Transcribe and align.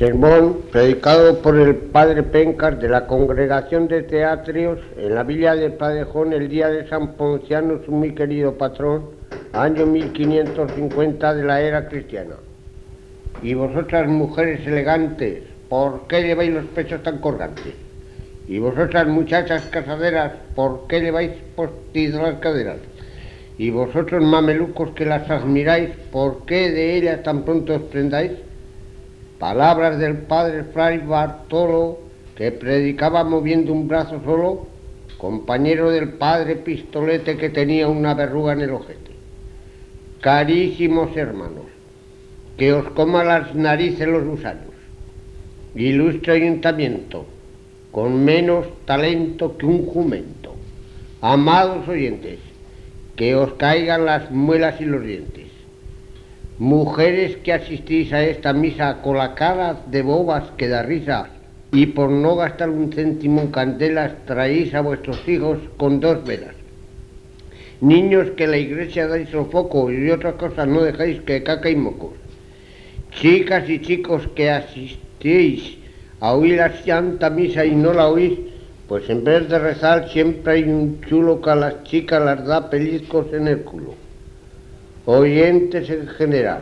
Sermón 0.00 0.62
predicado 0.72 1.42
por 1.42 1.58
el 1.58 1.74
padre 1.74 2.22
Pencas 2.22 2.80
de 2.80 2.88
la 2.88 3.06
Congregación 3.06 3.86
de 3.86 4.02
Teatrios 4.02 4.78
en 4.96 5.14
la 5.14 5.24
villa 5.24 5.54
de 5.54 5.68
Padejón 5.68 6.32
el 6.32 6.48
día 6.48 6.68
de 6.68 6.88
San 6.88 7.16
Ponciano, 7.16 7.84
su 7.84 7.92
muy 7.92 8.14
querido 8.14 8.54
patrón, 8.54 9.10
año 9.52 9.84
1550 9.84 11.34
de 11.34 11.44
la 11.44 11.60
era 11.60 11.86
cristiana. 11.86 12.36
Y 13.42 13.52
vosotras 13.52 14.08
mujeres 14.08 14.66
elegantes, 14.66 15.42
¿por 15.68 16.06
qué 16.08 16.22
lleváis 16.22 16.54
los 16.54 16.64
pechos 16.64 17.02
tan 17.02 17.18
colgantes? 17.18 17.74
Y 18.48 18.58
vosotras 18.58 19.06
muchachas 19.06 19.66
casaderas, 19.66 20.32
¿por 20.54 20.86
qué 20.88 21.00
lleváis 21.00 21.32
postizas 21.54 22.22
las 22.22 22.38
caderas? 22.40 22.78
Y 23.58 23.68
vosotros 23.68 24.24
mamelucos 24.24 24.92
que 24.92 25.04
las 25.04 25.28
admiráis, 25.28 25.90
¿por 26.10 26.46
qué 26.46 26.70
de 26.70 26.96
ellas 26.96 27.22
tan 27.22 27.42
pronto 27.42 27.74
os 27.74 27.82
prendáis? 27.82 28.30
Palabras 29.40 29.98
del 29.98 30.18
padre 30.18 30.64
Fray 30.64 30.98
Bartolo, 30.98 31.98
que 32.36 32.52
predicaba 32.52 33.24
moviendo 33.24 33.72
un 33.72 33.88
brazo 33.88 34.20
solo, 34.22 34.66
compañero 35.16 35.90
del 35.90 36.10
padre 36.10 36.56
Pistolete 36.56 37.38
que 37.38 37.48
tenía 37.48 37.88
una 37.88 38.12
verruga 38.12 38.52
en 38.52 38.60
el 38.60 38.70
ojete. 38.70 39.12
Carísimos 40.20 41.16
hermanos, 41.16 41.64
que 42.58 42.74
os 42.74 42.90
coma 42.90 43.24
las 43.24 43.54
narices 43.54 44.06
los 44.06 44.26
gusanos. 44.26 44.74
Ilustre 45.74 46.34
ayuntamiento, 46.34 47.24
con 47.92 48.22
menos 48.22 48.66
talento 48.84 49.56
que 49.56 49.64
un 49.64 49.86
jumento. 49.86 50.54
Amados 51.22 51.88
oyentes, 51.88 52.40
que 53.16 53.34
os 53.34 53.54
caigan 53.54 54.04
las 54.04 54.30
muelas 54.30 54.78
y 54.82 54.84
los 54.84 55.02
dientes. 55.02 55.39
Mujeres 56.60 57.38
que 57.38 57.54
asistís 57.54 58.12
a 58.12 58.22
esta 58.22 58.52
misa 58.52 59.00
con 59.00 59.16
la 59.16 59.34
cara 59.34 59.80
de 59.86 60.02
bobas 60.02 60.44
que 60.58 60.68
da 60.68 60.82
risa 60.82 61.30
y 61.72 61.86
por 61.86 62.10
no 62.10 62.36
gastar 62.36 62.68
un 62.68 62.92
céntimo 62.92 63.40
en 63.40 63.50
candelas 63.50 64.12
traéis 64.26 64.74
a 64.74 64.82
vuestros 64.82 65.26
hijos 65.26 65.56
con 65.78 66.00
dos 66.00 66.22
velas. 66.22 66.54
Niños 67.80 68.32
que 68.36 68.46
la 68.46 68.58
iglesia 68.58 69.08
dais 69.08 69.32
el 69.32 69.46
foco 69.46 69.90
y 69.90 70.10
otras 70.10 70.34
cosas 70.34 70.68
no 70.68 70.82
dejáis 70.82 71.22
que 71.22 71.42
caca 71.42 71.70
y 71.70 71.76
mocos. 71.76 72.12
Chicas 73.10 73.66
y 73.66 73.80
chicos 73.80 74.28
que 74.36 74.50
asistéis 74.50 75.78
a 76.20 76.34
oír 76.34 76.58
la 76.58 76.76
santa 76.84 77.30
misa 77.30 77.64
y 77.64 77.74
no 77.74 77.94
la 77.94 78.08
oís, 78.08 78.38
pues 78.86 79.08
en 79.08 79.24
vez 79.24 79.48
de 79.48 79.58
rezar 79.58 80.10
siempre 80.10 80.52
hay 80.52 80.64
un 80.64 81.00
chulo 81.08 81.40
que 81.40 81.48
a 81.48 81.54
las 81.54 81.84
chicas 81.84 82.22
las 82.22 82.44
da 82.44 82.68
pellizcos 82.68 83.32
en 83.32 83.48
el 83.48 83.62
culo 83.62 84.09
oyentes 85.06 85.88
en 85.88 86.06
general. 86.06 86.60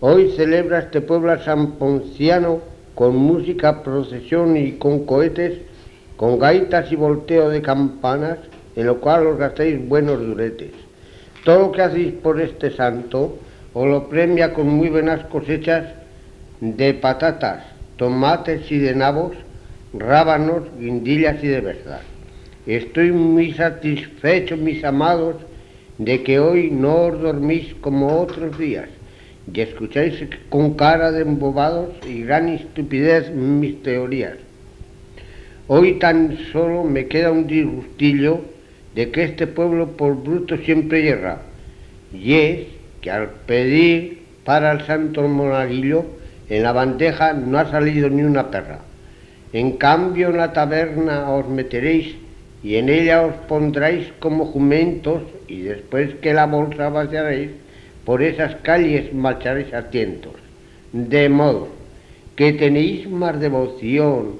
Hoy 0.00 0.32
celebra 0.36 0.80
este 0.80 1.00
pueblo 1.00 1.32
a 1.32 1.38
San 1.38 1.72
Ponciano 1.72 2.60
con 2.94 3.16
música, 3.16 3.82
procesión 3.82 4.56
y 4.56 4.72
con 4.72 5.04
cohetes, 5.04 5.58
con 6.16 6.38
gaitas 6.38 6.90
y 6.92 6.96
volteo 6.96 7.48
de 7.48 7.62
campanas, 7.62 8.38
en 8.76 8.86
lo 8.86 9.00
cual 9.00 9.26
os 9.26 9.38
gastéis 9.38 9.86
buenos 9.88 10.20
duretes. 10.20 10.72
Todo 11.44 11.60
lo 11.60 11.72
que 11.72 11.82
hacéis 11.82 12.12
por 12.14 12.40
este 12.40 12.70
santo 12.70 13.38
os 13.74 13.86
lo 13.86 14.08
premia 14.08 14.54
con 14.54 14.68
muy 14.68 14.88
buenas 14.88 15.24
cosechas 15.26 15.86
de 16.60 16.94
patatas, 16.94 17.64
tomates 17.96 18.70
y 18.70 18.78
de 18.78 18.94
nabos, 18.94 19.36
rábanos, 19.92 20.62
guindillas 20.78 21.42
y 21.42 21.48
de 21.48 21.60
verdad. 21.60 22.00
Estoy 22.66 23.12
muy 23.12 23.52
satisfecho, 23.52 24.56
mis 24.56 24.82
amados, 24.82 25.36
de 25.98 26.22
que 26.22 26.38
hoy 26.38 26.70
no 26.70 27.06
os 27.06 27.20
dormís 27.20 27.74
como 27.80 28.20
otros 28.20 28.58
días 28.58 28.88
y 29.52 29.60
escucháis 29.60 30.14
con 30.48 30.74
cara 30.74 31.12
de 31.12 31.22
embobados 31.22 31.90
y 32.06 32.22
gran 32.22 32.48
estupidez 32.48 33.30
mis 33.30 33.82
teorías. 33.82 34.36
Hoy 35.68 35.94
tan 35.94 36.36
solo 36.52 36.84
me 36.84 37.06
queda 37.06 37.30
un 37.30 37.46
disgustillo 37.46 38.40
de 38.94 39.10
que 39.10 39.24
este 39.24 39.46
pueblo 39.46 39.96
por 39.96 40.22
bruto 40.22 40.56
siempre 40.58 41.02
yerra, 41.02 41.42
y 42.12 42.34
es 42.34 42.66
que 43.00 43.10
al 43.10 43.30
pedir 43.46 44.22
para 44.44 44.72
el 44.72 44.82
santo 44.86 45.26
monaguillo, 45.26 46.04
en 46.48 46.62
la 46.62 46.72
bandeja 46.72 47.32
no 47.32 47.58
ha 47.58 47.70
salido 47.70 48.08
ni 48.08 48.22
una 48.22 48.50
perra. 48.50 48.80
En 49.52 49.72
cambio 49.72 50.30
en 50.30 50.36
la 50.36 50.52
taberna 50.52 51.30
os 51.30 51.48
meteréis 51.48 52.14
y 52.66 52.78
en 52.78 52.88
ella 52.88 53.24
os 53.24 53.34
pondréis 53.46 54.12
como 54.18 54.46
jumentos 54.46 55.22
y 55.46 55.60
después 55.60 56.16
que 56.16 56.34
la 56.34 56.46
bolsa 56.46 56.88
vaciaréis, 56.88 57.52
por 58.04 58.24
esas 58.24 58.56
calles 58.56 59.14
marcharéis 59.14 59.72
a 59.72 59.88
tientos. 59.88 60.32
De 60.92 61.28
modo 61.28 61.68
que 62.34 62.52
tenéis 62.54 63.08
más 63.08 63.38
devoción, 63.38 64.32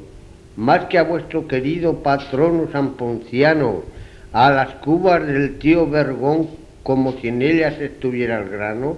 más 0.57 0.87
que 0.87 0.99
a 0.99 1.05
vuestro 1.05 1.47
querido 1.47 2.03
patrono 2.03 2.67
San 2.73 2.95
Ponciano, 2.95 3.85
a 4.33 4.51
las 4.51 4.71
cubas 4.85 5.25
del 5.25 5.61
tío 5.61 5.89
Vergón 5.89 6.49
como 6.83 7.13
si 7.21 7.29
en 7.29 7.43
ellas 7.43 7.81
estuviera 7.81 8.41
el 8.41 8.49
grano. 8.49 8.97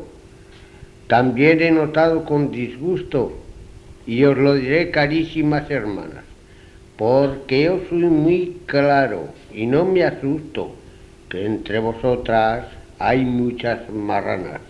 También 1.07 1.61
he 1.61 1.71
notado 1.71 2.25
con 2.25 2.51
disgusto, 2.51 3.35
y 4.07 4.25
os 4.25 4.39
lo 4.39 4.55
diré 4.55 4.91
carísimas 4.91 5.71
hermanas, 5.71 6.25
porque 6.99 7.63
yo 7.63 7.79
soy 7.89 8.01
muy 8.01 8.59
claro 8.67 9.29
y 9.55 9.67
no 9.67 9.85
me 9.85 10.03
asusto 10.03 10.73
que 11.31 11.47
entre 11.47 11.79
vosotras 11.79 12.67
hay 12.99 13.25
muchas 13.25 13.89
marranas. 13.89 14.61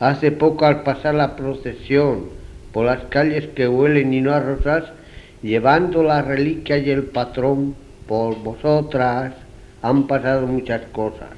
Hace 0.00 0.32
poco 0.32 0.64
al 0.64 0.82
pasar 0.82 1.14
la 1.14 1.36
procesión 1.36 2.30
por 2.72 2.86
las 2.86 3.04
calles 3.10 3.46
que 3.48 3.68
huelen 3.68 4.14
y 4.14 4.22
no 4.22 4.32
a 4.32 4.40
rosas, 4.40 4.84
llevando 5.42 6.02
la 6.02 6.22
reliquia 6.22 6.78
y 6.78 6.88
el 6.88 7.04
patrón, 7.04 7.74
por 8.06 8.42
vosotras 8.42 9.34
han 9.82 10.06
pasado 10.06 10.46
muchas 10.46 10.80
cosas. 10.92 11.30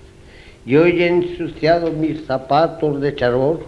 Y 0.64 0.76
hoy 0.76 1.02
he 1.02 1.08
ensuciado 1.08 1.90
mis 1.90 2.24
zapatos 2.26 3.00
de 3.00 3.16
charbón, 3.16 3.60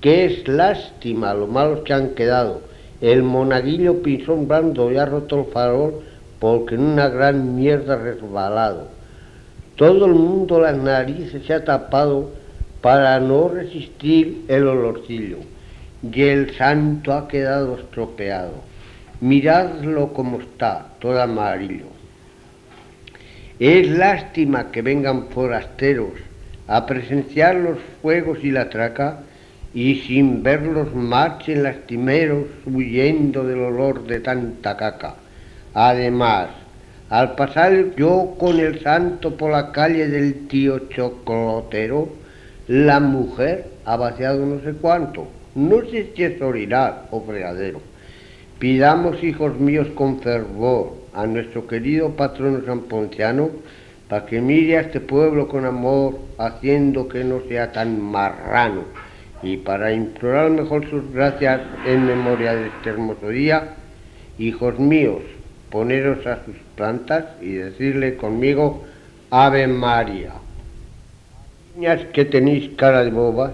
que 0.00 0.26
es 0.26 0.46
lástima 0.46 1.34
lo 1.34 1.48
malos 1.48 1.80
que 1.80 1.92
han 1.92 2.10
quedado. 2.10 2.62
El 3.00 3.22
monaguillo 3.22 4.02
pinzón 4.02 4.48
blando 4.48 4.90
y 4.90 4.96
ha 4.96 5.04
roto 5.04 5.40
el 5.40 5.52
farol 5.52 6.02
porque 6.38 6.74
en 6.74 6.82
una 6.82 7.08
gran 7.08 7.54
mierda 7.56 7.96
resbalado. 7.96 8.88
Todo 9.76 10.06
el 10.06 10.14
mundo 10.14 10.60
las 10.60 10.76
narices 10.76 11.44
se 11.44 11.52
ha 11.52 11.64
tapado 11.64 12.30
para 12.80 13.18
no 13.20 13.48
resistir 13.48 14.44
el 14.48 14.66
olorcillo 14.66 15.38
y 16.02 16.22
el 16.22 16.54
santo 16.54 17.12
ha 17.12 17.28
quedado 17.28 17.76
estropeado. 17.76 18.52
Miradlo 19.20 20.12
como 20.12 20.40
está, 20.40 20.86
todo 21.00 21.20
amarillo. 21.20 21.86
Es 23.58 23.88
lástima 23.88 24.70
que 24.70 24.82
vengan 24.82 25.28
forasteros 25.28 26.12
a 26.68 26.84
presenciar 26.84 27.56
los 27.56 27.78
fuegos 28.02 28.38
y 28.42 28.50
la 28.50 28.68
traca 28.68 29.20
y 29.76 29.96
sin 30.06 30.42
verlos 30.42 30.94
marchen 30.94 31.62
lastimeros 31.62 32.46
huyendo 32.64 33.44
del 33.44 33.58
olor 33.58 34.06
de 34.06 34.20
tanta 34.20 34.74
caca. 34.74 35.16
Además, 35.74 36.48
al 37.10 37.34
pasar 37.34 37.94
yo 37.94 38.36
con 38.38 38.58
el 38.58 38.80
santo 38.80 39.36
por 39.36 39.50
la 39.50 39.72
calle 39.72 40.08
del 40.08 40.48
tío 40.48 40.88
Chocolotero, 40.88 42.08
la 42.68 43.00
mujer 43.00 43.66
ha 43.84 43.98
vaciado 43.98 44.46
no 44.46 44.62
sé 44.62 44.72
cuánto. 44.80 45.28
No 45.54 45.82
sé 45.82 46.10
si 46.16 46.24
es 46.24 46.40
orinar 46.40 47.08
o 47.10 47.20
fregadero. 47.20 47.82
Pidamos, 48.58 49.22
hijos 49.22 49.60
míos, 49.60 49.88
con 49.94 50.22
fervor 50.22 50.94
a 51.12 51.26
nuestro 51.26 51.66
querido 51.66 52.16
patrono 52.16 52.64
San 52.64 52.80
Ponciano 52.84 53.50
para 54.08 54.24
que 54.24 54.40
mire 54.40 54.78
a 54.78 54.80
este 54.80 55.00
pueblo 55.00 55.48
con 55.48 55.66
amor, 55.66 56.18
haciendo 56.38 57.08
que 57.08 57.24
no 57.24 57.40
sea 57.46 57.72
tan 57.72 58.00
marrano, 58.00 58.84
y 59.42 59.58
para 59.58 59.92
implorar 59.92 60.50
mejor 60.50 60.88
sus 60.88 61.12
gracias 61.12 61.60
en 61.86 62.06
memoria 62.06 62.54
de 62.54 62.68
este 62.68 62.90
hermoso 62.90 63.28
día, 63.28 63.74
hijos 64.38 64.78
míos, 64.78 65.22
poneros 65.70 66.26
a 66.26 66.44
sus 66.44 66.56
plantas 66.74 67.24
y 67.40 67.52
decirle 67.52 68.16
conmigo 68.16 68.84
Ave 69.30 69.66
María. 69.66 70.32
Niñas 71.74 72.06
que 72.12 72.24
tenéis 72.24 72.70
cara 72.76 73.04
de 73.04 73.10
bobas, 73.10 73.52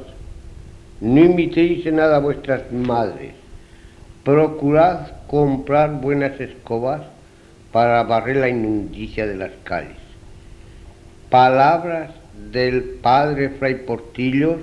no 1.00 1.20
imitéis 1.20 1.84
en 1.86 1.96
nada 1.96 2.16
a 2.16 2.20
vuestras 2.20 2.70
madres. 2.70 3.34
Procurad 4.22 5.08
comprar 5.26 6.00
buenas 6.00 6.40
escobas 6.40 7.02
para 7.72 8.02
barrer 8.04 8.36
la 8.36 8.48
inmundicia 8.48 9.26
de 9.26 9.34
las 9.34 9.50
calles. 9.64 9.96
Palabras 11.30 12.10
del 12.52 12.82
padre 13.02 13.48
Fray 13.48 13.84
Portillos, 13.86 14.60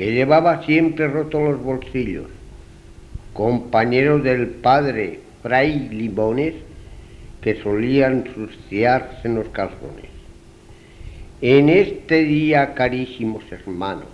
que 0.00 0.12
llevaba 0.12 0.64
siempre 0.64 1.08
rotos 1.08 1.42
los 1.42 1.62
bolsillos. 1.62 2.24
Compañeros 3.34 4.24
del 4.24 4.46
padre 4.46 5.20
Fray 5.42 5.90
Limones, 5.90 6.54
que 7.42 7.56
solían 7.56 8.24
suciarse 8.34 9.28
en 9.28 9.34
los 9.34 9.50
calzones. 9.50 10.06
En 11.42 11.68
este 11.68 12.22
día, 12.22 12.72
carísimos 12.72 13.44
hermanos, 13.52 14.08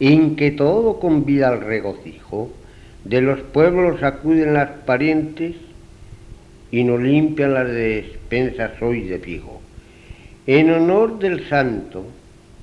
en 0.00 0.36
que 0.36 0.52
todo 0.52 0.98
convida 0.98 1.48
al 1.48 1.60
regocijo, 1.60 2.50
De 3.04 3.20
los 3.20 3.40
pueblos 3.40 4.02
acuden 4.02 4.54
las 4.54 4.70
parientes 4.86 5.54
y 6.70 6.82
nos 6.82 6.98
limpian 6.98 7.52
las 7.52 7.68
despensas 7.68 8.80
hoy 8.80 9.02
de 9.02 9.18
fijo. 9.18 9.60
En 10.46 10.70
honor 10.70 11.18
del 11.18 11.46
santo, 11.50 12.06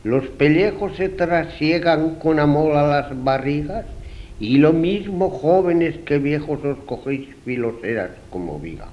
los 0.03 0.25
pellejos 0.27 0.95
se 0.97 1.09
trasiegan 1.09 2.15
con 2.15 2.39
amor 2.39 2.75
a 2.75 2.87
las 2.87 3.23
barrigas 3.23 3.85
y 4.39 4.57
lo 4.57 4.73
mismo 4.73 5.29
jóvenes 5.29 5.97
que 6.05 6.17
viejos 6.17 6.63
os 6.65 6.77
cogéis 6.85 7.29
filoseras 7.45 8.09
como 8.31 8.59
viga. 8.59 8.87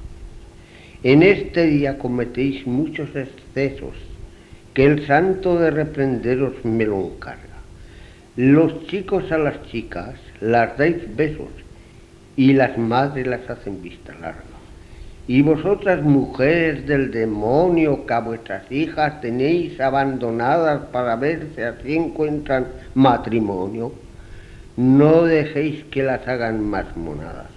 En 1.02 1.22
este 1.22 1.66
día 1.66 1.96
cometéis 1.96 2.66
muchos 2.66 3.08
excesos, 3.16 3.94
que 4.75 4.84
el 4.84 5.06
santo 5.06 5.58
de 5.58 5.70
reprenderos 5.70 6.64
me 6.64 6.84
lo 6.84 7.00
encarga. 7.00 7.62
Los 8.37 8.87
chicos 8.88 9.32
a 9.32 9.38
las 9.38 9.62
chicas 9.70 10.16
las 10.40 10.76
dais 10.76 11.16
besos 11.16 11.49
y 12.37 12.52
las 12.52 12.76
madres 12.76 13.26
las 13.26 13.49
hacen 13.49 13.82
vista 13.82 14.12
larga. 14.14 14.57
Y 15.28 15.42
vosotras 15.42 16.02
mujeres 16.02 16.86
del 16.86 17.10
demonio 17.10 18.06
que 18.06 18.14
a 18.14 18.20
vuestras 18.20 18.72
hijas 18.72 19.20
tenéis 19.20 19.78
abandonadas 19.78 20.86
para 20.90 21.16
ver 21.16 21.48
si 21.54 21.60
así 21.60 21.96
encuentran 21.96 22.66
matrimonio, 22.94 23.92
no 24.78 25.25
dejéis 25.25 25.84
que 25.90 26.02
las 26.02 26.26
hagan 26.26 26.64
más 26.64 26.96
monadas. 26.96 27.50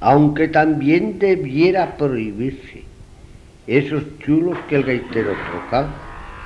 Aunque 0.00 0.48
también 0.48 1.18
debiera 1.18 1.96
prohibirse 1.96 2.82
esos 3.66 4.02
chulos 4.18 4.58
que 4.68 4.76
el 4.76 4.84
gaitero 4.84 5.30
toca, 5.30 5.88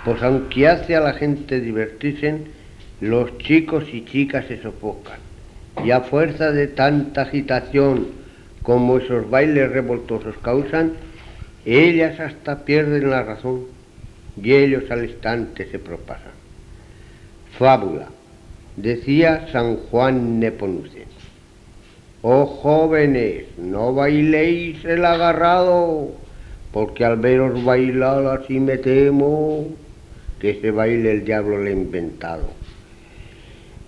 pues 0.04 0.22
aunque 0.22 0.68
hace 0.68 0.94
a 0.94 1.00
la 1.00 1.14
gente 1.14 1.60
divertirse, 1.60 2.42
los 3.00 3.36
chicos 3.38 3.84
y 3.92 4.04
chicas 4.04 4.44
se 4.46 4.62
sofocan. 4.62 5.18
Y 5.84 5.90
a 5.90 6.02
fuerza 6.02 6.52
de 6.52 6.68
tanta 6.68 7.22
agitación 7.22 8.06
como 8.68 8.98
esos 8.98 9.30
bailes 9.30 9.72
revoltosos 9.72 10.36
causan, 10.42 10.92
ellas 11.64 12.20
hasta 12.20 12.66
pierden 12.66 13.08
la 13.08 13.22
razón 13.22 13.62
y 14.36 14.52
ellos 14.52 14.90
al 14.90 15.06
instante 15.06 15.70
se 15.70 15.78
propasan. 15.78 16.32
Fábula 17.58 18.08
Decía 18.76 19.48
San 19.52 19.76
Juan 19.76 20.38
Neponucen, 20.38 21.08
oh 22.20 22.44
jóvenes, 22.44 23.46
no 23.56 23.94
bailéis 23.94 24.84
el 24.84 25.02
agarrado, 25.02 26.10
porque 26.70 27.06
al 27.06 27.16
veros 27.16 27.64
bailar 27.64 28.26
así 28.26 28.60
me 28.60 28.76
temo 28.76 29.68
que 30.40 30.60
se 30.60 30.70
baile 30.72 31.12
el 31.12 31.24
diablo 31.24 31.62
le 31.62 31.72
inventado. 31.72 32.50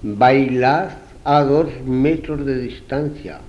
Bailad 0.02 0.92
a 1.22 1.42
dos 1.42 1.68
metros 1.84 2.46
de 2.46 2.62
distancia, 2.62 3.40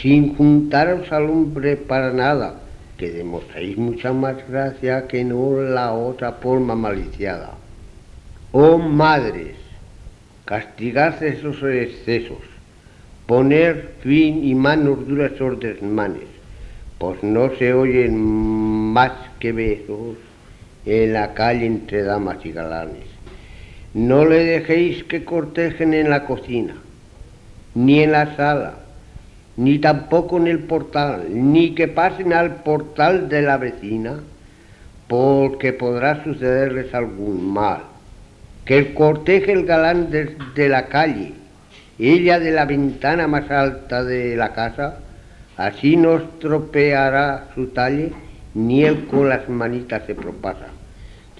sin 0.00 0.34
juntaros 0.36 1.10
al 1.12 1.30
hombre 1.30 1.76
para 1.76 2.12
nada, 2.12 2.60
que 2.98 3.10
demostréis 3.10 3.76
mucha 3.76 4.12
más 4.12 4.36
gracia 4.48 5.06
que 5.06 5.24
no 5.24 5.60
la 5.60 5.92
otra 5.92 6.32
forma 6.32 6.74
maliciada. 6.74 7.54
Oh 8.52 8.78
madres, 8.78 9.56
castigar 10.44 11.22
esos 11.22 11.62
excesos, 11.62 12.38
poner 13.26 13.94
fin 14.00 14.44
y 14.44 14.54
manos 14.54 15.06
duras 15.06 15.32
a 15.32 15.34
esos 15.34 15.60
desmanes, 15.60 16.28
pues 16.98 17.22
no 17.22 17.50
se 17.56 17.72
oyen 17.72 18.20
más 18.20 19.12
que 19.40 19.52
besos 19.52 20.16
en 20.86 21.12
la 21.12 21.34
calle 21.34 21.66
entre 21.66 22.02
damas 22.02 22.38
y 22.44 22.52
galanes. 22.52 23.06
No 23.94 24.24
le 24.24 24.44
dejéis 24.44 25.04
que 25.04 25.24
cortejen 25.24 25.94
en 25.94 26.10
la 26.10 26.26
cocina, 26.26 26.74
ni 27.74 28.02
en 28.02 28.12
la 28.12 28.36
sala, 28.36 28.83
ni 29.56 29.78
tampoco 29.78 30.36
en 30.36 30.46
el 30.46 30.60
portal, 30.60 31.26
ni 31.30 31.74
que 31.74 31.88
pasen 31.88 32.32
al 32.32 32.56
portal 32.62 33.28
de 33.28 33.42
la 33.42 33.56
vecina, 33.56 34.20
porque 35.08 35.72
podrá 35.72 36.24
sucederles 36.24 36.94
algún 36.94 37.52
mal 37.52 37.94
que 38.64 38.78
el 38.78 38.94
corteje 38.94 39.52
el 39.52 39.66
galán 39.66 40.10
de, 40.10 40.68
la 40.68 40.86
calle, 40.86 41.32
ella 41.98 42.38
de 42.38 42.50
la 42.50 42.64
ventana 42.64 43.26
más 43.26 43.50
alta 43.50 44.02
de 44.02 44.36
la 44.36 44.54
casa, 44.54 45.00
así 45.56 45.96
no 45.96 46.16
estropeará 46.16 47.48
su 47.54 47.68
talle, 47.68 48.12
ni 48.54 48.84
él 48.84 49.06
con 49.06 49.28
las 49.28 49.48
manitas 49.48 50.04
se 50.06 50.14
propasa. 50.14 50.68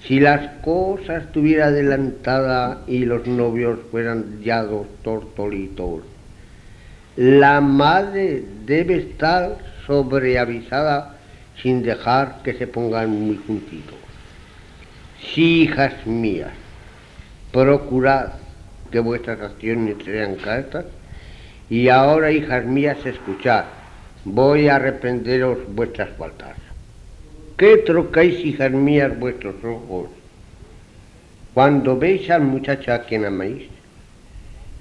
Si 0.05 0.19
las 0.19 0.61
cosas 0.61 1.31
tuviera 1.31 1.67
adelantada 1.67 2.81
y 2.85 3.05
los 3.05 3.25
novios 3.25 3.79
fueran 3.89 4.41
ya 4.43 4.61
dos 4.61 4.85
tortolitos, 5.03 6.01
la 7.17 7.61
madre 7.61 8.43
debe 8.65 8.97
estar 8.97 9.57
sobreavisada 9.87 11.17
sin 11.61 11.81
dejar 11.81 12.41
que 12.43 12.53
se 12.53 12.67
pongan 12.67 13.09
muy 13.09 13.37
juntitos. 13.37 13.95
Sí, 15.33 15.63
hijas 15.63 16.05
mías, 16.05 16.51
procurad 17.51 18.33
que 18.91 18.99
vuestras 18.99 19.39
acciones 19.39 19.95
sean 20.03 20.35
cartas, 20.35 20.85
y 21.69 21.89
ahora, 21.89 22.31
hijas 22.31 22.65
mías, 22.65 22.97
escuchad, 23.05 23.65
voy 24.25 24.67
a 24.67 24.75
arrependeros 24.75 25.57
vuestras 25.69 26.09
faltas. 26.17 26.57
¿Qué 27.57 27.77
trocáis, 27.77 28.43
hijas 28.45 28.71
mías, 28.71 29.17
vuestros 29.17 29.55
ojos 29.63 30.09
cuando 31.53 31.97
veis 31.97 32.29
al 32.29 32.41
muchacho 32.41 32.91
a 32.93 32.99
quien 32.99 33.23
amáis? 33.23 33.74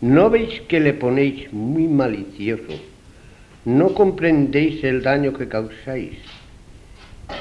¿No 0.05 0.29
veis 0.29 0.61
que 0.69 0.81
le 0.81 0.93
ponéis 0.93 1.51
muy 1.51 1.89
malicioso? 1.89 2.75
¿No 3.65 3.95
comprendéis 3.95 4.85
el 4.85 5.03
daño 5.03 5.33
que 5.33 5.49
causáis? 5.49 6.19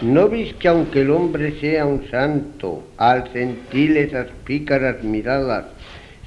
¿No 0.01 0.29
veis 0.29 0.53
que 0.53 0.69
aunque 0.69 1.01
el 1.01 1.11
hombre 1.11 1.59
sea 1.59 1.85
un 1.85 2.09
santo, 2.09 2.87
al 2.95 3.29
sentir 3.33 3.97
esas 3.97 4.27
pícaras 4.45 5.03
miradas, 5.03 5.65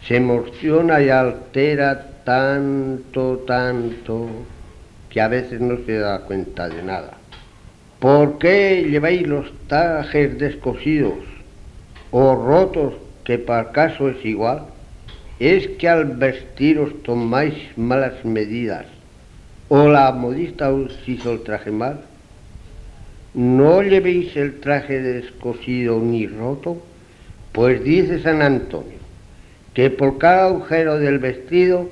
se 0.06 0.16
emociona 0.16 1.00
y 1.00 1.08
altera 1.08 2.06
tanto, 2.22 3.42
tanto, 3.46 4.28
que 5.08 5.22
a 5.22 5.28
veces 5.28 5.62
no 5.62 5.78
se 5.86 5.96
da 5.96 6.20
cuenta 6.20 6.68
de 6.68 6.82
nada? 6.82 7.14
¿Por 7.98 8.36
qué 8.36 8.86
lleváis 8.86 9.26
los 9.26 9.50
trajes 9.68 10.38
descosidos 10.38 11.16
o 12.10 12.34
rotos, 12.34 12.92
que 13.24 13.38
para 13.38 13.72
caso 13.72 14.10
es 14.10 14.22
igual? 14.22 14.75
Es 15.38 15.68
que 15.78 15.88
al 15.88 16.04
vestiros 16.16 17.02
tomáis 17.02 17.54
malas 17.76 18.24
medidas, 18.24 18.86
o 19.68 19.88
la 19.88 20.10
modista 20.12 20.72
os 20.72 20.96
hizo 21.06 21.32
el 21.32 21.42
traje 21.42 21.70
mal. 21.70 22.00
No 23.34 23.82
llevéis 23.82 24.36
el 24.36 24.60
traje 24.60 25.00
descosido 25.02 26.00
ni 26.00 26.26
roto, 26.26 26.82
pues 27.52 27.84
dice 27.84 28.22
San 28.22 28.40
Antonio 28.40 29.06
que 29.76 29.90
por 29.90 30.16
cada 30.16 30.46
agujero 30.46 30.98
del 30.98 31.18
vestido 31.18 31.90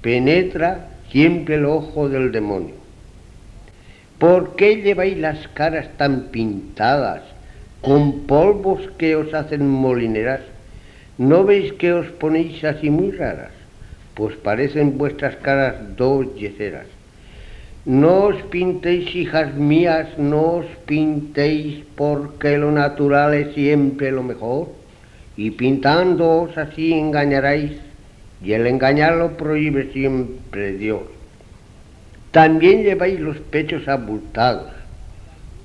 penetra 0.00 0.88
siempre 1.10 1.56
el 1.56 1.66
ojo 1.66 2.08
del 2.08 2.32
demonio. 2.32 2.76
¿Por 4.18 4.56
qué 4.56 4.76
lleváis 4.76 5.18
las 5.18 5.46
caras 5.48 5.86
tan 5.98 6.28
pintadas, 6.30 7.20
con 7.82 8.20
polvos 8.20 8.88
que 8.96 9.16
os 9.16 9.34
hacen 9.34 9.68
molineras? 9.68 10.40
¿No 11.18 11.44
veis 11.44 11.72
que 11.74 11.92
os 11.92 12.06
ponéis 12.06 12.64
así 12.64 12.90
muy 12.90 13.10
raras? 13.10 13.52
Pues 14.14 14.36
parecen 14.36 14.98
vuestras 14.98 15.36
caras 15.36 15.96
dos 15.96 16.34
yeseras. 16.34 16.86
No 17.84 18.24
os 18.24 18.42
pintéis, 18.42 19.14
hijas 19.14 19.54
mías, 19.54 20.18
no 20.18 20.56
os 20.56 20.66
pintéis 20.84 21.84
porque 21.96 22.58
lo 22.58 22.70
natural 22.70 23.32
es 23.32 23.54
siempre 23.54 24.12
lo 24.12 24.22
mejor, 24.22 24.68
y 25.36 25.50
pintándoos 25.52 26.58
así 26.58 26.92
engañaréis, 26.92 27.72
y 28.44 28.52
el 28.52 28.66
engañar 28.66 29.16
lo 29.16 29.36
prohíbe 29.36 29.92
siempre 29.92 30.72
Dios. 30.72 31.02
También 32.30 32.82
lleváis 32.82 33.18
los 33.18 33.38
pechos 33.38 33.88
abultados, 33.88 34.72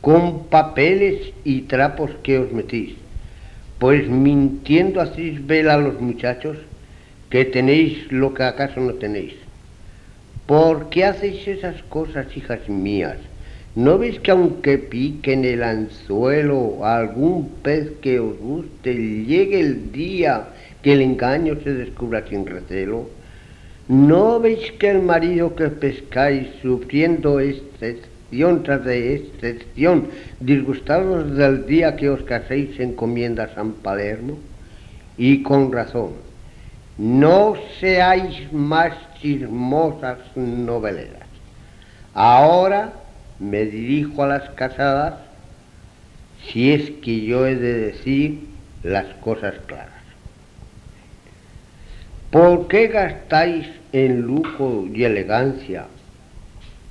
con 0.02 0.46
papeles 0.46 1.34
y 1.44 1.62
trapos 1.64 2.12
que 2.24 2.40
os 2.40 2.52
metís, 2.52 2.96
pues 3.80 4.08
mintiendo 4.08 5.02
hacéis 5.02 5.46
ver 5.46 5.70
a 5.70 5.78
los 5.78 6.00
muchachos 6.00 6.58
que 7.30 7.46
tenéis 7.46 8.12
lo 8.12 8.34
que 8.34 8.44
acaso 8.44 8.80
no 8.80 8.94
tenéis 8.94 9.34
¿Por 10.46 10.90
qué 10.90 11.06
hacéis 11.06 11.48
esas 11.48 11.82
cosas, 11.90 12.28
hijas 12.38 12.70
mías? 12.70 13.18
¿No 13.74 13.98
veis 13.98 14.20
que 14.20 14.30
aunque 14.30 14.78
pique 14.78 15.34
en 15.34 15.44
el 15.44 15.64
anzuelo 15.64 16.86
algún 16.86 17.50
pez 17.64 17.94
que 18.00 18.20
os 18.20 18.38
guste, 18.38 18.94
llegue 18.94 19.60
el 19.60 19.92
día 19.92 20.50
que 20.84 20.94
el 20.94 21.02
engaño 21.02 21.58
se 21.64 21.74
descubra 21.74 22.28
sin 22.30 22.46
recelo? 22.46 23.10
¿No 23.88 24.40
veis 24.40 24.72
que 24.74 24.92
el 24.92 25.02
marido 25.02 25.56
que 25.56 25.70
pescáis, 25.70 26.48
sufriendo 26.62 27.40
excepción 28.36 28.64
tras 28.64 28.84
de 28.84 29.16
excepción, 29.16 30.08
disgustados 30.42 31.38
del 31.38 31.66
día 31.66 31.96
que 31.96 32.10
os 32.10 32.22
caséis, 32.24 32.78
encomienda 32.80 33.46
a 33.46 33.56
San 33.56 33.74
Palermo? 33.74 34.38
Y 35.18 35.42
con 35.42 35.72
razón, 35.72 36.14
no 36.98 37.56
seáis 37.80 38.52
más 38.52 38.94
chismosas 39.22 40.18
noveleras. 40.36 41.28
Ahora 42.14 42.94
me 43.40 43.66
dirijo 43.66 44.24
a 44.24 44.28
las 44.28 44.50
casadas 44.52 45.16
si 46.48 46.74
es 46.74 46.92
que 47.02 47.26
yo 47.26 47.48
he 47.48 47.56
de 47.56 47.74
decir 47.74 48.40
las 48.84 49.06
cosas 49.22 49.56
claras. 49.66 49.94
¿Por 52.32 52.68
qué 52.68 52.88
gastáis 52.88 53.68
en 53.94 54.22
lujo 54.22 54.86
y 54.94 55.06
elegancia 55.06 55.86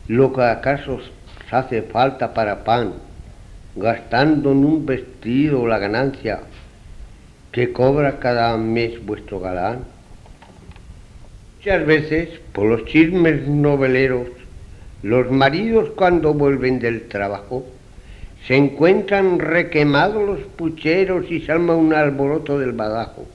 lo 0.08 0.32
que 0.32 0.42
acaso 0.42 0.96
os 0.96 1.10
hace 1.58 1.82
falta 1.82 2.34
para 2.34 2.64
pan, 2.64 2.94
gastando 3.76 4.52
en 4.52 4.64
un 4.64 4.87
vestido 4.87 5.66
la 5.66 5.78
ganancia 5.78 6.40
que 7.52 7.73
cobra 7.73 8.18
cada 8.18 8.56
mes 8.56 9.04
vuestro 9.04 9.40
galán? 9.40 9.84
Muchas 11.58 11.87
veces, 11.87 12.28
por 12.52 12.66
los 12.66 12.84
chismes 12.84 13.46
noveleros, 13.46 14.28
los 15.02 15.30
maridos 15.30 15.90
cuando 15.96 16.34
vuelven 16.34 16.78
del 16.78 17.08
trabajo 17.08 17.64
se 18.46 18.56
encuentran 18.56 19.38
requemados 19.38 20.23
los 20.23 20.40
pucheros 20.40 21.30
y 21.30 21.40
se 21.40 21.52
arma 21.52 21.75
un 21.75 21.94
alboroto 21.94 22.58
del 22.58 22.73
badajo. 22.73 23.26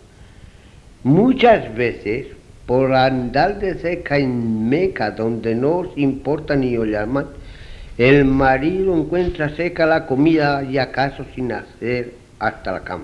Muchas 1.03 1.73
veces, 1.75 2.27
por 2.65 2.93
andar 2.93 3.59
de 3.59 3.75
cerca 3.75 4.17
en 4.17 4.69
Meca, 4.69 5.11
donde 5.11 5.55
no 5.55 5.77
os 5.77 5.97
importa 5.97 6.55
ni 6.55 6.77
os 6.77 6.87
llaman, 6.87 7.25
el 7.99 8.23
marido 8.23 8.95
encuentra 8.95 9.49
seca 9.57 9.85
la 9.85 10.05
comida 10.05 10.63
y 10.63 10.77
acaso 10.77 11.25
sin 11.35 11.51
hacer 11.51 12.13
hasta 12.39 12.71
la 12.71 12.79
cama. 12.85 13.03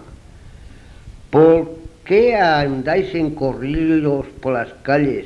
¿Por 1.29 1.79
qué 2.05 2.37
andáis 2.37 3.13
en 3.13 3.35
corrillos 3.35 4.25
por 4.39 4.53
las 4.53 4.69
calles, 4.83 5.25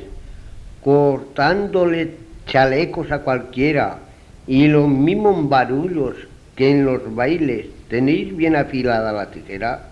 cortándole 0.84 2.16
chalecos 2.48 3.12
a 3.12 3.20
cualquiera 3.20 4.00
y 4.48 4.68
los 4.68 4.90
mismos 4.90 5.48
barullos 5.48 6.16
que 6.56 6.72
en 6.72 6.86
los 6.86 7.14
bailes 7.14 7.68
tenéis 7.90 8.36
bien 8.36 8.56
afilada 8.56 9.12
la 9.12 9.30
tijera? 9.30 9.84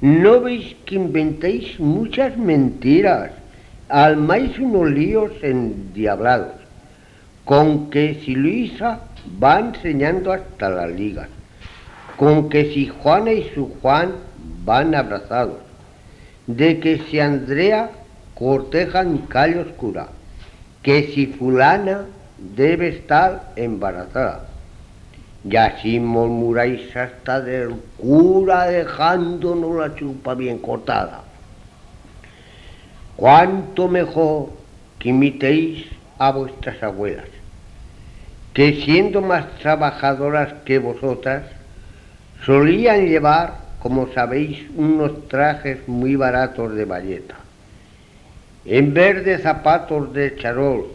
¿No 0.00 0.40
veis 0.40 0.74
que 0.86 0.96
inventáis 0.96 1.78
muchas 1.78 2.36
mentiras? 2.36 3.30
Almáis 3.88 4.58
unos 4.58 4.90
líos 4.90 5.30
endiablados, 5.40 6.63
con 7.44 7.90
que 7.90 8.20
si 8.24 8.34
Luisa 8.34 9.00
va 9.42 9.60
enseñando 9.60 10.32
hasta 10.32 10.68
las 10.70 10.90
ligas, 10.90 11.28
con 12.16 12.48
que 12.48 12.72
si 12.72 12.86
Juana 12.88 13.32
y 13.32 13.50
su 13.54 13.68
Juan 13.80 14.12
van 14.64 14.94
abrazados, 14.94 15.58
de 16.46 16.80
que 16.80 16.98
si 16.98 17.20
Andrea 17.20 17.90
cortejan 18.34 19.18
calle 19.28 19.60
oscura, 19.60 20.08
que 20.82 21.10
si 21.14 21.26
fulana 21.26 22.06
debe 22.38 22.88
estar 22.88 23.52
embarazada. 23.56 24.46
Y 25.48 25.56
así 25.56 26.00
murmuráis 26.00 26.94
hasta 26.96 27.40
del 27.40 27.74
cura 27.98 28.66
dejándonos 28.66 29.76
la 29.76 29.94
chupa 29.94 30.34
bien 30.34 30.58
cortada. 30.58 31.22
Cuánto 33.16 33.88
mejor 33.88 34.50
que 34.98 35.10
imitéis 35.10 35.86
a 36.18 36.32
vuestras 36.32 36.82
abuelas, 36.82 37.28
que 38.54 38.82
siendo 38.84 39.20
más 39.20 39.58
trabajadoras 39.58 40.54
que 40.64 40.78
vosotras, 40.78 41.42
solían 42.46 43.06
llevar, 43.06 43.54
como 43.80 44.08
sabéis, 44.14 44.64
unos 44.76 45.28
trajes 45.28 45.86
muy 45.88 46.16
baratos 46.16 46.74
de 46.74 46.84
valleta 46.86 47.34
en 48.64 48.94
vez 48.94 49.24
de 49.24 49.38
zapatos 49.38 50.12
de 50.14 50.36
charol 50.36 50.86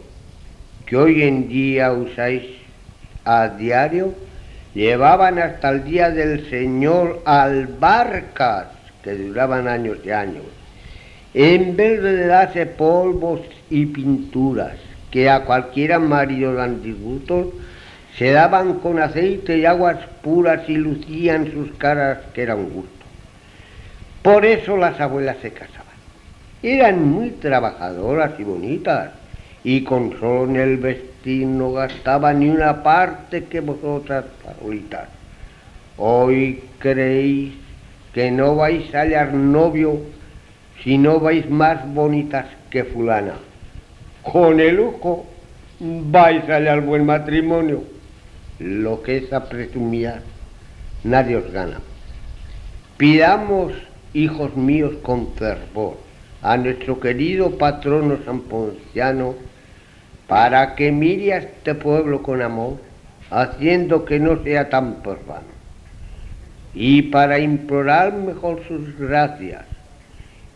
que 0.86 0.98
hoy 0.98 1.22
en 1.22 1.48
día 1.48 1.92
usáis 1.92 2.44
a 3.24 3.48
diario, 3.50 4.16
llevaban 4.74 5.38
hasta 5.38 5.70
el 5.70 5.84
día 5.84 6.10
del 6.10 6.50
Señor 6.50 7.22
albarcas 7.26 8.68
que 9.04 9.14
duraban 9.14 9.68
años 9.68 10.00
y 10.04 10.10
años. 10.10 10.46
En 11.36 11.76
vez 11.76 12.02
de 12.02 12.26
darse 12.26 12.66
polvos 12.66 13.42
y 13.70 13.86
pinturas 13.86 14.78
que 15.12 15.30
a 15.30 15.46
cualquiera 15.46 16.00
marido 16.00 16.54
dan 16.54 16.82
disgustos, 16.84 17.48
se 18.18 18.32
daban 18.32 18.76
con 18.76 19.00
aceite 19.00 19.58
y 19.58 19.66
aguas 19.66 19.98
puras 20.22 20.68
y 20.68 20.76
lucían 20.76 21.52
sus 21.52 21.72
caras 21.78 22.20
que 22.34 22.44
era 22.44 22.56
un 22.56 22.70
gusto. 22.70 23.06
Por 24.22 24.46
eso 24.46 24.76
las 24.76 25.00
abuelas 25.00 25.38
se 25.42 25.52
casaban. 25.52 25.86
Eran 26.62 27.08
muy 27.08 27.30
trabajadoras 27.32 28.38
y 28.38 28.44
bonitas, 28.44 29.12
y 29.64 29.84
con 29.84 30.20
solo 30.20 30.46
en 30.46 30.56
el 30.58 30.78
vestir 30.78 31.48
no 31.48 31.72
gastaban 31.72 32.40
ni 32.40 32.50
una 32.50 32.84
parte 32.84 33.46
que 33.46 33.62
vosotras, 33.62 34.26
parolitas. 34.44 35.08
Hoy 35.98 36.64
creéis 36.80 37.54
que 38.14 38.32
no 38.32 38.56
vais 38.56 38.94
a 38.94 39.02
hallar 39.02 39.34
novio 39.34 40.00
si 40.84 40.98
no 40.98 41.20
vais 41.20 41.50
más 41.50 41.88
bonitas 41.94 42.46
que 42.70 42.84
fulana. 42.84 43.34
Con 44.32 44.60
el 44.60 44.76
lujo 44.76 45.26
vais 45.80 46.48
a 46.50 46.58
hallar 46.58 46.82
buen 46.82 47.06
matrimonio. 47.06 47.84
Lo 48.60 49.02
que 49.02 49.18
es 49.18 49.34
a 49.34 49.50
presumir, 49.50 50.22
nadie 51.04 51.38
os 51.38 51.52
gana. 51.52 51.80
Pidamos, 52.98 53.74
hijos 54.14 54.56
míos, 54.56 54.94
con 55.02 55.34
fervor 55.34 55.98
a 56.44 56.58
nuestro 56.58 57.00
querido 57.00 57.58
patrono 57.58 58.18
San 58.24 58.42
Ponciano 58.42 59.34
para 60.28 60.76
que 60.76 60.92
mire 60.92 61.34
a 61.34 61.38
este 61.38 61.74
pueblo 61.74 62.22
con 62.22 62.44
amor, 62.44 62.78
haciendo 63.32 64.06
que 64.06 64.20
no 64.20 64.44
sea 64.44 64.70
tan 64.70 65.02
profano, 65.02 65.48
y 66.76 67.02
para 67.04 67.40
implorar 67.40 68.14
mejor 68.14 68.62
sus 68.68 68.96
gracias, 69.00 69.66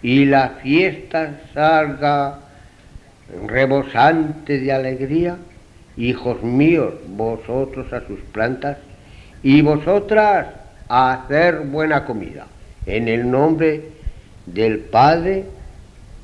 y 0.04 0.26
la 0.26 0.50
fiesta 0.62 1.42
salga 1.56 2.43
rebosante 3.48 4.60
de 4.60 4.72
alegría, 4.72 5.38
hijos 5.98 6.42
míos, 6.44 6.94
vosotros 7.08 7.92
a 7.94 8.06
sus 8.08 8.20
plantas, 8.32 8.78
y 9.42 9.62
vosotras 9.62 10.48
a 10.88 11.14
hacer 11.14 11.60
buena 11.62 12.06
comida, 12.06 12.48
en 12.86 13.08
el 13.08 13.30
nombre 13.30 13.90
del 14.46 14.80
Padre, 14.80 15.46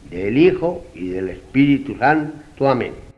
del 0.10 0.38
Hijo 0.38 0.86
y 0.96 1.10
del 1.10 1.30
Espíritu 1.30 1.98
Santo. 1.98 2.70
Amén. 2.70 3.09